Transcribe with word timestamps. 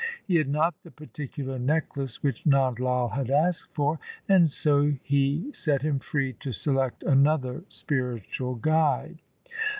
He 0.25 0.37
had 0.37 0.47
not 0.49 0.73
the 0.81 0.89
particular 0.89 1.59
necklace 1.59 2.23
which 2.23 2.43
Nand 2.43 2.79
Lai 2.79 3.15
had 3.15 3.29
asked 3.29 3.71
for, 3.75 3.99
and 4.27 4.49
so 4.49 4.93
he 5.03 5.51
set 5.53 5.83
him 5.83 5.99
free 5.99 6.33
to 6.39 6.51
select 6.51 7.03
another 7.03 7.63
spiritual 7.69 8.55
guide. 8.55 9.21